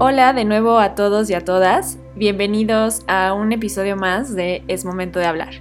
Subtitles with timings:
[0.00, 1.98] Hola de nuevo a todos y a todas.
[2.14, 5.54] Bienvenidos a un episodio más de Es Momento de Hablar.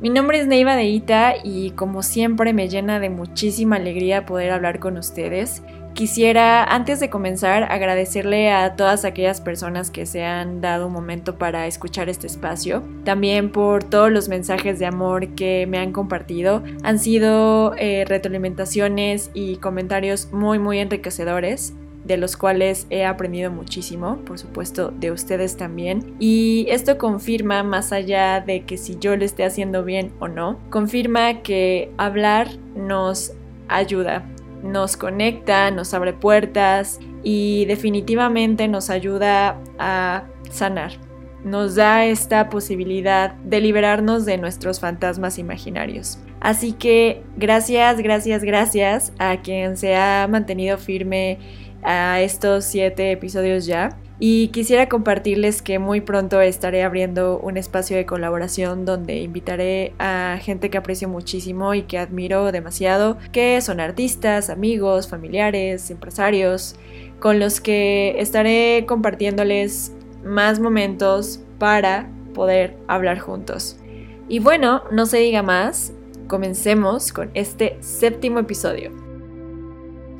[0.00, 4.50] Mi nombre es Neiva de Ita y como siempre me llena de muchísima alegría poder
[4.50, 5.62] hablar con ustedes.
[5.94, 11.38] Quisiera, antes de comenzar, agradecerle a todas aquellas personas que se han dado un momento
[11.38, 12.82] para escuchar este espacio.
[13.04, 16.64] También por todos los mensajes de amor que me han compartido.
[16.82, 24.16] Han sido eh, retroalimentaciones y comentarios muy, muy enriquecedores de los cuales he aprendido muchísimo,
[24.24, 26.14] por supuesto, de ustedes también.
[26.18, 30.58] Y esto confirma, más allá de que si yo lo esté haciendo bien o no,
[30.70, 33.32] confirma que hablar nos
[33.68, 34.24] ayuda,
[34.62, 41.09] nos conecta, nos abre puertas y definitivamente nos ayuda a sanar.
[41.44, 46.18] Nos da esta posibilidad de liberarnos de nuestros fantasmas imaginarios.
[46.40, 51.38] Así que gracias, gracias, gracias a quien se ha mantenido firme
[51.82, 53.96] a estos siete episodios ya.
[54.22, 60.38] Y quisiera compartirles que muy pronto estaré abriendo un espacio de colaboración donde invitaré a
[60.42, 66.76] gente que aprecio muchísimo y que admiro demasiado, que son artistas, amigos, familiares, empresarios,
[67.18, 73.76] con los que estaré compartiéndoles más momentos para poder hablar juntos.
[74.28, 75.92] Y bueno, no se diga más,
[76.28, 78.92] comencemos con este séptimo episodio.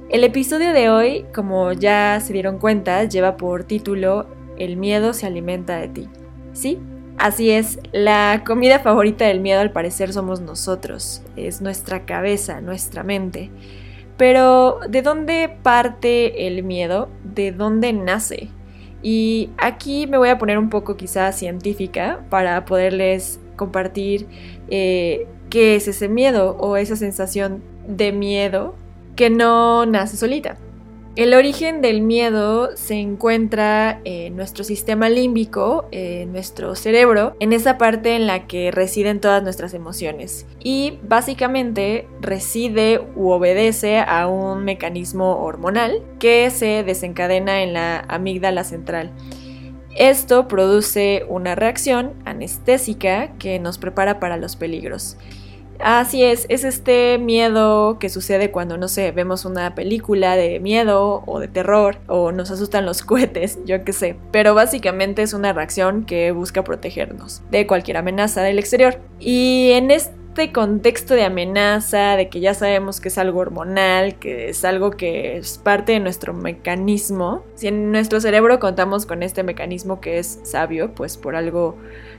[0.08, 4.26] El episodio de hoy, como ya se dieron cuenta, lleva por título
[4.58, 6.08] El miedo se alimenta de ti.
[6.52, 6.80] ¿Sí?
[7.16, 13.04] Así es, la comida favorita del miedo al parecer somos nosotros, es nuestra cabeza, nuestra
[13.04, 13.50] mente.
[14.16, 17.08] Pero, ¿de dónde parte el miedo?
[17.22, 18.48] ¿De dónde nace?
[19.02, 24.26] Y aquí me voy a poner un poco quizá científica para poderles compartir
[24.68, 28.74] eh, qué es ese miedo o esa sensación de miedo
[29.16, 30.56] que no nace solita.
[31.20, 37.76] El origen del miedo se encuentra en nuestro sistema límbico, en nuestro cerebro, en esa
[37.76, 40.46] parte en la que residen todas nuestras emociones.
[40.60, 48.64] Y básicamente reside u obedece a un mecanismo hormonal que se desencadena en la amígdala
[48.64, 49.12] central.
[49.96, 55.18] Esto produce una reacción anestésica que nos prepara para los peligros.
[55.82, 61.22] Así es, es este miedo que sucede cuando, no sé, vemos una película de miedo
[61.26, 64.16] o de terror o nos asustan los cohetes, yo qué sé.
[64.30, 68.98] Pero básicamente es una reacción que busca protegernos de cualquier amenaza del exterior.
[69.18, 74.48] Y en este contexto de amenaza, de que ya sabemos que es algo hormonal, que
[74.48, 79.42] es algo que es parte de nuestro mecanismo, si en nuestro cerebro contamos con este
[79.42, 81.76] mecanismo que es sabio, pues por algo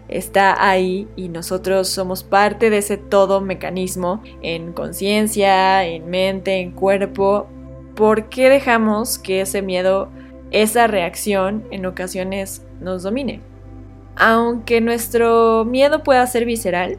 [0.07, 6.71] está ahí y nosotros somos parte de ese todo mecanismo en conciencia, en mente, en
[6.71, 7.47] cuerpo.
[7.95, 10.09] ¿Por qué dejamos que ese miedo,
[10.51, 13.41] esa reacción en ocasiones nos domine?
[14.15, 16.97] Aunque nuestro miedo pueda ser visceral,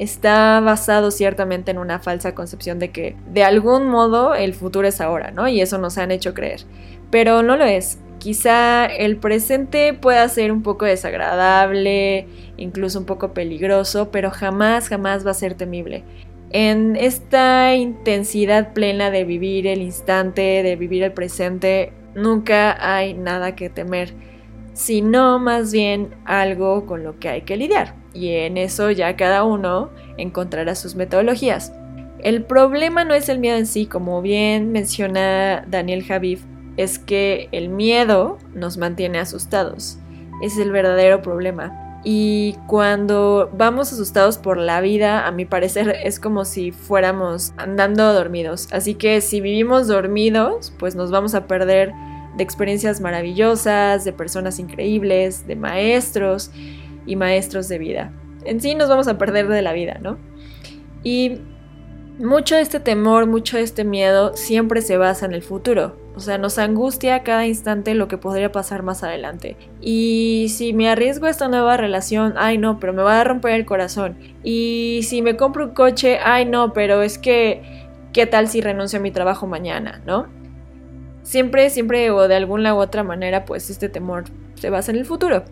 [0.00, 4.98] está basado ciertamente en una falsa concepción de que de algún modo el futuro es
[4.98, 5.46] ahora, ¿no?
[5.46, 6.62] Y eso nos han hecho creer.
[7.10, 7.98] Pero no lo es.
[8.18, 15.26] Quizá el presente pueda ser un poco desagradable, incluso un poco peligroso, pero jamás, jamás
[15.26, 16.02] va a ser temible.
[16.50, 23.54] En esta intensidad plena de vivir el instante, de vivir el presente, nunca hay nada
[23.54, 24.14] que temer,
[24.80, 27.94] sino más bien algo con lo que hay que lidiar.
[28.14, 31.74] Y en eso ya cada uno encontrará sus metodologías.
[32.20, 36.44] El problema no es el miedo en sí, como bien menciona Daniel Javif,
[36.78, 39.98] es que el miedo nos mantiene asustados.
[40.42, 42.00] Es el verdadero problema.
[42.02, 48.14] Y cuando vamos asustados por la vida, a mi parecer es como si fuéramos andando
[48.14, 48.66] dormidos.
[48.72, 51.92] Así que si vivimos dormidos, pues nos vamos a perder
[52.36, 56.50] de experiencias maravillosas, de personas increíbles, de maestros
[57.06, 58.12] y maestros de vida.
[58.44, 60.18] En sí nos vamos a perder de la vida, ¿no?
[61.02, 61.40] Y
[62.18, 65.96] mucho de este temor, mucho de este miedo siempre se basa en el futuro.
[66.14, 69.56] O sea, nos angustia cada instante lo que podría pasar más adelante.
[69.80, 73.52] Y si me arriesgo a esta nueva relación, ay no, pero me va a romper
[73.52, 74.18] el corazón.
[74.42, 78.98] Y si me compro un coche, ay no, pero es que, ¿qué tal si renuncio
[78.98, 80.26] a mi trabajo mañana, no?
[81.22, 84.24] Siempre, siempre o de alguna u otra manera, pues este temor
[84.54, 85.44] se basa en el futuro.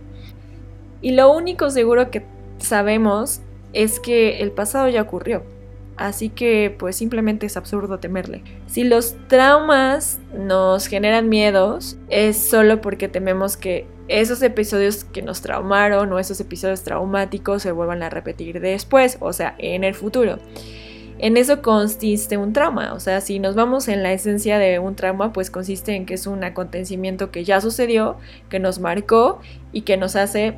[1.01, 2.25] Y lo único seguro que
[2.59, 3.41] sabemos
[3.73, 5.43] es que el pasado ya ocurrió
[5.99, 8.43] así que pues simplemente es absurdo temerle.
[8.67, 15.43] Si los traumas nos generan miedos, es solo porque tememos que esos episodios que nos
[15.43, 20.39] traumaron o esos episodios traumáticos se vuelvan a repetir después, o sea, en el futuro.
[21.19, 22.93] En eso consiste un trauma.
[22.95, 26.15] O sea, si nos vamos en la esencia de un trauma, pues consiste en que
[26.15, 28.17] es un acontecimiento que ya sucedió,
[28.49, 29.41] que nos marcó
[29.73, 30.55] y que nos hace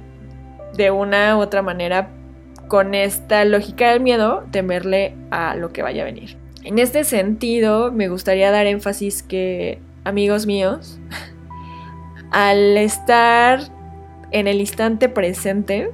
[0.76, 2.10] de una u otra manera,
[2.68, 6.36] con esta lógica del miedo, temerle a lo que vaya a venir.
[6.62, 11.00] En este sentido, me gustaría dar énfasis que, amigos míos,
[12.30, 13.60] al estar
[14.30, 15.90] en el instante presente,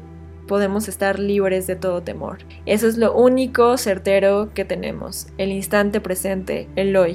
[0.47, 2.39] podemos estar libres de todo temor.
[2.65, 7.15] Eso es lo único certero que tenemos, el instante presente, el hoy.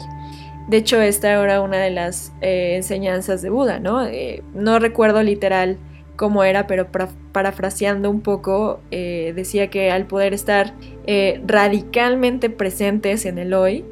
[0.67, 4.05] De hecho, esta era una de las eh, enseñanzas de Buda, ¿no?
[4.05, 5.77] Eh, no recuerdo literal
[6.15, 6.87] cómo era, pero
[7.31, 10.73] parafraseando un poco, eh, decía que al poder estar
[11.45, 13.83] radicalmente presentes en el hoy,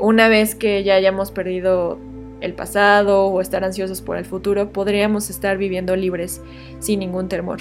[0.00, 1.98] una vez que ya hayamos perdido
[2.40, 6.40] el pasado o estar ansiosos por el futuro, podríamos estar viviendo libres
[6.78, 7.60] sin ningún temor.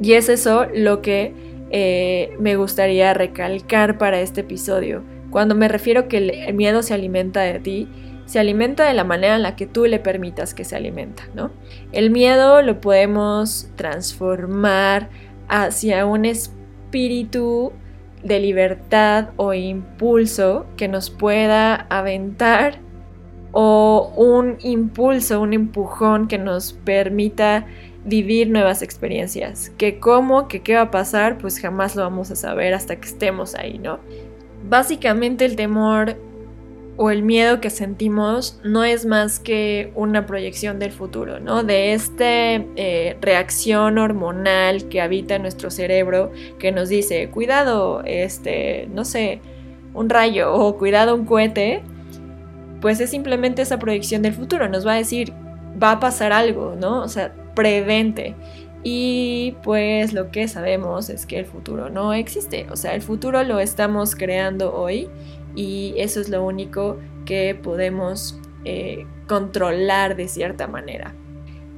[0.00, 1.34] Y es eso lo que
[1.70, 5.02] eh, me gustaría recalcar para este episodio.
[5.30, 7.88] Cuando me refiero que el miedo se alimenta de ti,
[8.26, 11.50] se alimenta de la manera en la que tú le permitas que se alimenta, ¿no?
[11.92, 15.08] El miedo lo podemos transformar
[15.48, 17.72] hacia un espíritu
[18.24, 22.80] de libertad o impulso que nos pueda aventar
[23.52, 27.66] o un impulso, un empujón que nos permita
[28.06, 29.70] vivir nuevas experiencias.
[29.76, 33.08] Que cómo, que qué va a pasar, pues jamás lo vamos a saber hasta que
[33.08, 33.98] estemos ahí, ¿no?
[34.68, 36.16] Básicamente el temor
[36.96, 41.62] o el miedo que sentimos no es más que una proyección del futuro, ¿no?
[41.62, 48.88] De esta eh, reacción hormonal que habita en nuestro cerebro que nos dice, cuidado, este,
[48.94, 49.40] no sé,
[49.92, 51.82] un rayo o cuidado un cohete,
[52.80, 55.32] pues es simplemente esa proyección del futuro, nos va a decir,
[55.82, 57.02] va a pasar algo, ¿no?
[57.02, 58.36] O sea, prevente.
[58.84, 62.68] Y pues lo que sabemos es que el futuro no existe.
[62.70, 65.08] O sea, el futuro lo estamos creando hoy
[65.56, 71.14] y eso es lo único que podemos eh, controlar de cierta manera.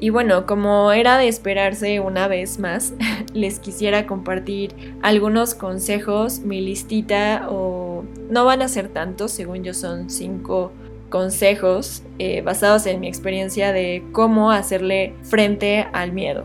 [0.00, 2.92] Y bueno, como era de esperarse una vez más,
[3.32, 9.74] les quisiera compartir algunos consejos, mi listita, o no van a ser tantos, según yo
[9.74, 10.72] son cinco
[11.10, 16.44] consejos eh, basados en mi experiencia de cómo hacerle frente al miedo.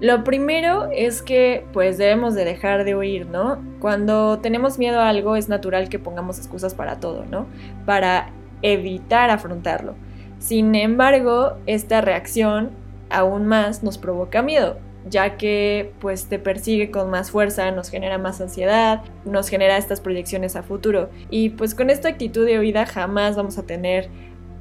[0.00, 3.62] Lo primero es que pues debemos de dejar de huir, ¿no?
[3.80, 7.46] Cuando tenemos miedo a algo es natural que pongamos excusas para todo, ¿no?
[7.86, 8.30] Para
[8.62, 9.94] evitar afrontarlo.
[10.38, 12.70] Sin embargo, esta reacción
[13.08, 14.76] aún más nos provoca miedo
[15.08, 20.00] ya que pues te persigue con más fuerza, nos genera más ansiedad, nos genera estas
[20.00, 21.10] proyecciones a futuro.
[21.30, 24.08] Y pues con esta actitud de huida jamás vamos a tener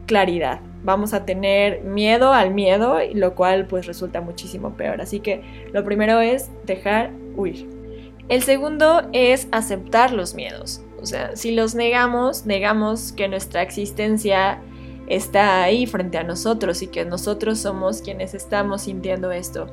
[0.06, 0.60] claridad.
[0.84, 5.01] Vamos a tener miedo al miedo, lo cual pues resulta muchísimo peor.
[5.01, 5.42] Así que
[5.72, 7.69] lo primero es dejar huir.
[8.28, 10.81] El segundo es aceptar los miedos.
[11.01, 14.60] O sea, si los negamos, negamos que nuestra existencia
[15.07, 19.68] está ahí frente a nosotros y que nosotros somos quienes estamos sintiendo esto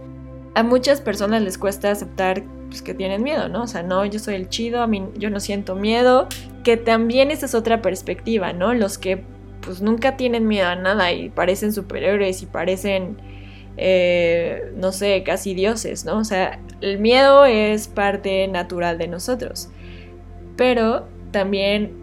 [0.55, 3.63] a muchas personas les cuesta aceptar pues, que tienen miedo, ¿no?
[3.63, 6.29] O sea, no, yo soy el chido, a mí yo no siento miedo,
[6.65, 8.75] que también esa es otra perspectiva, ¿no?
[8.75, 9.25] Los que
[9.61, 13.19] pues nunca tienen miedo a nada y parecen superiores y parecen,
[13.77, 16.19] eh, no sé, casi dioses, ¿no?
[16.19, 19.69] O sea, el miedo es parte natural de nosotros,
[20.57, 22.00] pero también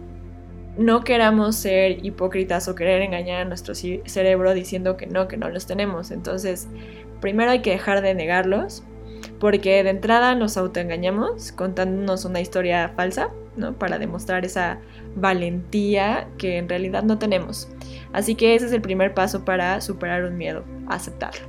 [0.78, 5.50] no queramos ser hipócritas o querer engañar a nuestro cerebro diciendo que no, que no
[5.50, 6.12] los tenemos.
[6.12, 6.68] Entonces,
[7.20, 8.84] primero hay que dejar de negarlos,
[9.40, 13.72] porque de entrada nos autoengañamos contándonos una historia falsa, ¿no?
[13.74, 14.78] Para demostrar esa
[15.16, 17.68] valentía que en realidad no tenemos.
[18.12, 21.44] Así que ese es el primer paso para superar un miedo, aceptarlo.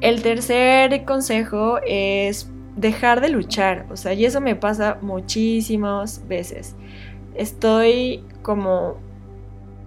[0.00, 6.76] El tercer consejo es dejar de luchar, o sea, y eso me pasa muchísimas veces.
[7.34, 8.98] Estoy como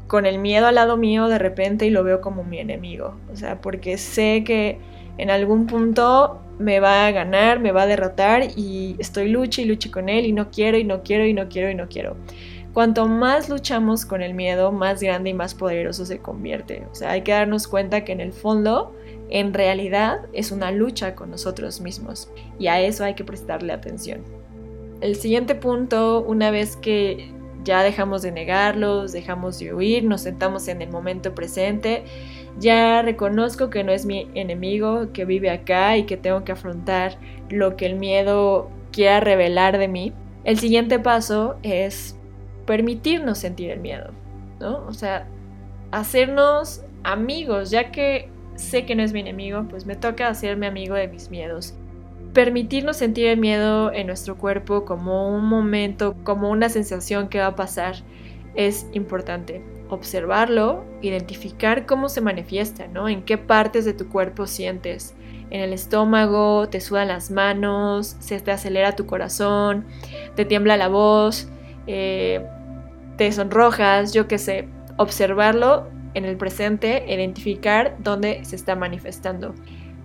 [0.07, 3.15] con el miedo al lado mío de repente y lo veo como mi enemigo.
[3.31, 4.79] O sea, porque sé que
[5.17, 9.65] en algún punto me va a ganar, me va a derrotar y estoy lucha y
[9.65, 12.17] lucha con él y no quiero y no quiero y no quiero y no quiero.
[12.73, 16.83] Cuanto más luchamos con el miedo, más grande y más poderoso se convierte.
[16.91, 18.95] O sea, hay que darnos cuenta que en el fondo,
[19.29, 24.23] en realidad, es una lucha con nosotros mismos y a eso hay que prestarle atención.
[25.01, 27.31] El siguiente punto, una vez que
[27.63, 32.03] ya dejamos de negarlos, dejamos de huir, nos sentamos en el momento presente,
[32.57, 37.17] ya reconozco que no es mi enemigo, que vive acá y que tengo que afrontar
[37.49, 40.13] lo que el miedo quiera revelar de mí.
[40.43, 42.17] El siguiente paso es
[42.65, 44.11] permitirnos sentir el miedo,
[44.59, 44.85] ¿no?
[44.87, 45.27] O sea,
[45.91, 48.29] hacernos amigos, ya que
[48.59, 51.73] sé que no es mi enemigo, pues me toca hacerme amigo de mis miedos.
[52.33, 57.47] permitirnos sentir el miedo en nuestro cuerpo como un momento, como una sensación que va
[57.47, 57.95] a pasar,
[58.53, 59.63] es importante.
[59.89, 63.09] Observarlo, identificar cómo se manifiesta, ¿no?
[63.09, 65.15] En qué partes de tu cuerpo sientes.
[65.49, 69.85] En el estómago, te sudan las manos, se te acelera tu corazón,
[70.35, 71.49] te tiembla la voz,
[71.87, 72.45] eh,
[73.17, 74.67] te sonrojas, yo qué sé.
[74.97, 79.53] Observarlo en el presente, identificar dónde se está manifestando.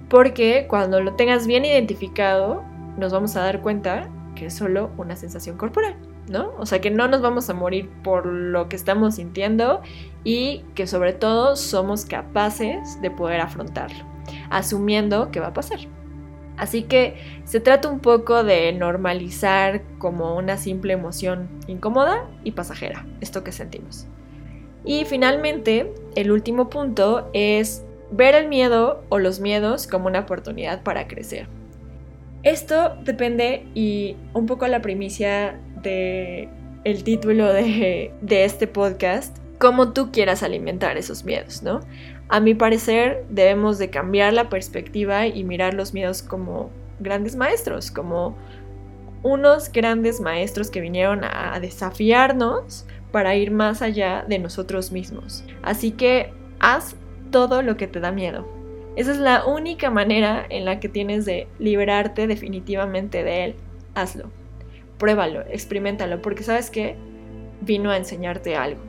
[0.09, 2.63] Porque cuando lo tengas bien identificado,
[2.97, 5.97] nos vamos a dar cuenta que es solo una sensación corporal,
[6.29, 6.53] ¿no?
[6.59, 9.81] O sea que no nos vamos a morir por lo que estamos sintiendo
[10.25, 14.05] y que sobre todo somos capaces de poder afrontarlo,
[14.51, 15.81] asumiendo que va a pasar.
[16.57, 23.07] Así que se trata un poco de normalizar como una simple emoción incómoda y pasajera,
[23.21, 24.07] esto que sentimos.
[24.85, 30.83] Y finalmente, el último punto es ver el miedo o los miedos como una oportunidad
[30.83, 31.49] para crecer.
[32.43, 36.49] Esto depende y un poco la primicia de
[36.85, 41.81] el título de, de este podcast, cómo tú quieras alimentar esos miedos, ¿no?
[42.29, 47.91] A mi parecer debemos de cambiar la perspectiva y mirar los miedos como grandes maestros,
[47.91, 48.37] como
[49.23, 52.85] unos grandes maestros que vinieron a desafiarnos
[53.15, 55.45] para ir más allá de nosotros mismos.
[55.63, 56.97] Así que haz
[57.31, 58.45] todo lo que te da miedo.
[58.97, 63.55] Esa es la única manera en la que tienes de liberarte definitivamente de él.
[63.95, 64.33] Hazlo.
[64.99, 66.97] Pruébalo, experimentalo, porque sabes que
[67.61, 68.81] vino a enseñarte algo.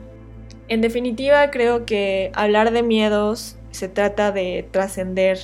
[0.66, 5.38] En definitiva, creo que hablar de miedos se trata de trascender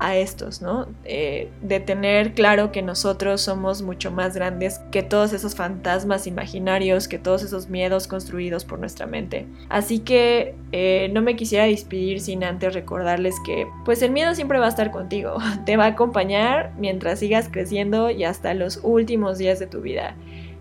[0.00, 0.86] a estos, ¿no?
[1.04, 7.08] Eh, de tener claro que nosotros somos mucho más grandes que todos esos fantasmas imaginarios,
[7.08, 9.46] que todos esos miedos construidos por nuestra mente.
[9.68, 14.60] Así que eh, no me quisiera despedir sin antes recordarles que pues el miedo siempre
[14.60, 19.38] va a estar contigo, te va a acompañar mientras sigas creciendo y hasta los últimos
[19.38, 20.14] días de tu vida.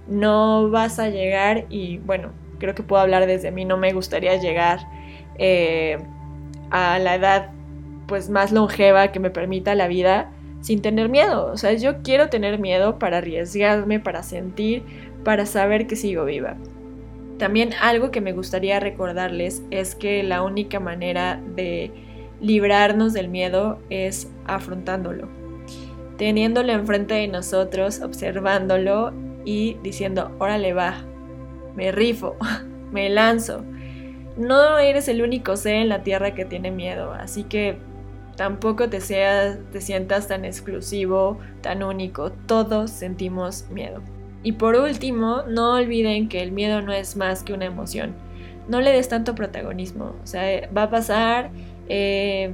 [0.08, 4.36] No vas a llegar y bueno, creo que puedo hablar desde mí, no me gustaría
[4.38, 4.80] llegar
[5.38, 6.00] eh,
[6.72, 7.52] a la edad
[8.08, 11.52] pues más longeva que me permita la vida sin tener miedo.
[11.52, 14.84] O sea, yo quiero tener miedo para arriesgarme, para sentir,
[15.24, 16.56] para saber que sigo viva.
[17.38, 21.92] También algo que me gustaría recordarles es que la única manera de
[22.42, 25.28] librarnos del miedo es afrontándolo,
[26.18, 29.14] teniéndolo enfrente de nosotros, observándolo
[29.46, 31.04] y diciendo, órale va,
[31.76, 32.36] me rifo,
[32.92, 33.64] me lanzo.
[34.36, 37.78] No eres el único ser en la tierra que tiene miedo, así que
[38.38, 42.32] Tampoco te, seas, te sientas tan exclusivo, tan único.
[42.32, 44.02] Todos sentimos miedo.
[44.44, 48.14] Y por último, no olviden que el miedo no es más que una emoción.
[48.70, 50.16] No le des tanto protagonismo.
[50.24, 51.50] O sea, va a pasar,
[51.90, 52.54] eh,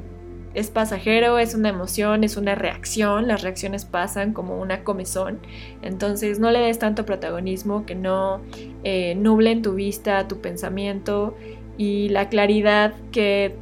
[0.54, 3.28] es pasajero, es una emoción, es una reacción.
[3.28, 5.40] Las reacciones pasan como una comezón.
[5.82, 8.42] Entonces no le des tanto protagonismo que no
[8.86, 11.36] eh, nublen tu vista, tu pensamiento
[11.78, 13.56] y la claridad que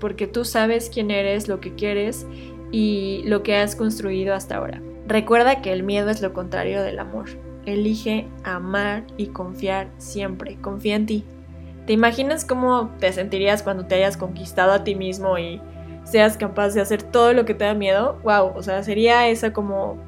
[0.00, 2.26] porque tú sabes quién eres, lo que quieres
[2.72, 4.82] y lo que has construido hasta ahora.
[5.06, 7.26] Recuerda que el miedo es lo contrario del amor.
[7.66, 10.56] Elige amar y confiar siempre.
[10.60, 11.24] Confía en ti.
[11.86, 15.60] ¿Te imaginas cómo te sentirías cuando te hayas conquistado a ti mismo y
[16.02, 18.18] seas capaz de hacer todo lo que te da miedo?
[18.24, 19.98] Wow, o sea, sería esa como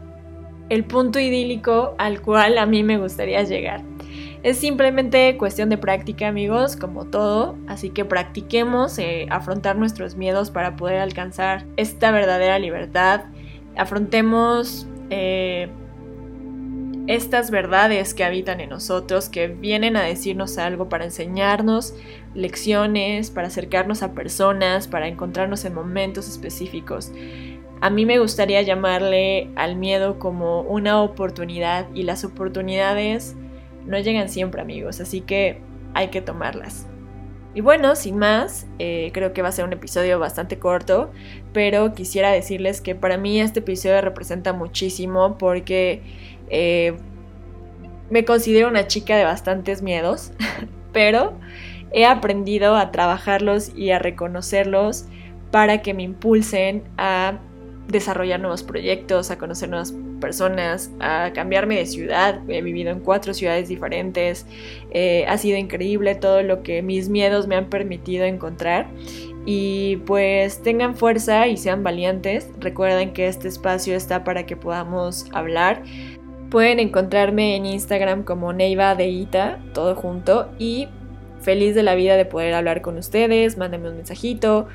[0.71, 3.83] el punto idílico al cual a mí me gustaría llegar.
[4.47, 10.53] Es simplemente cuestión de práctica, amigos, como todo, así que practiquemos eh, afrontar nuestros miedos
[10.53, 13.23] para poder alcanzar esta verdadera libertad.
[13.77, 15.69] Afrontemos eh,
[17.09, 21.95] estas verdades que habitan en nosotros, que vienen a decirnos algo para enseñarnos
[22.33, 27.11] lecciones, para acercarnos a personas, para encontrarnos en momentos específicos.
[27.81, 33.35] A mí me gustaría llamarle al miedo como una oportunidad y las oportunidades
[33.87, 35.61] no llegan siempre amigos, así que
[35.95, 36.87] hay que tomarlas.
[37.55, 41.11] Y bueno, sin más, eh, creo que va a ser un episodio bastante corto,
[41.55, 46.03] pero quisiera decirles que para mí este episodio representa muchísimo porque
[46.51, 46.97] eh,
[48.11, 50.33] me considero una chica de bastantes miedos,
[50.93, 51.33] pero
[51.93, 55.07] he aprendido a trabajarlos y a reconocerlos
[55.51, 57.39] para que me impulsen a
[57.89, 62.41] desarrollar nuevos proyectos, a conocer nuevas personas, a cambiarme de ciudad.
[62.49, 64.47] He vivido en cuatro ciudades diferentes.
[64.91, 68.87] Eh, ha sido increíble todo lo que mis miedos me han permitido encontrar.
[69.45, 72.51] Y pues tengan fuerza y sean valientes.
[72.59, 75.83] Recuerden que este espacio está para que podamos hablar.
[76.51, 80.49] Pueden encontrarme en Instagram como Neiva de Ita, todo junto.
[80.59, 80.89] Y
[81.41, 83.57] feliz de la vida de poder hablar con ustedes.
[83.57, 84.67] Mándenme un mensajito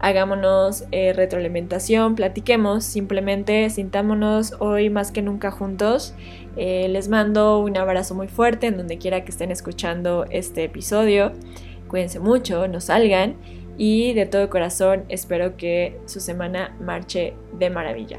[0.00, 6.14] hagámonos eh, retroalimentación, platiquemos, simplemente sintámonos hoy más que nunca juntos.
[6.56, 11.32] Eh, les mando un abrazo muy fuerte en donde quiera que estén escuchando este episodio.
[11.88, 13.36] Cuídense mucho, no salgan
[13.76, 18.18] y de todo corazón espero que su semana marche de maravilla.